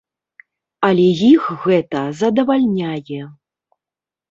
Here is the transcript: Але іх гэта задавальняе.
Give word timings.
Але 0.89 1.05
іх 1.33 1.43
гэта 1.67 2.01
задавальняе. 2.23 3.21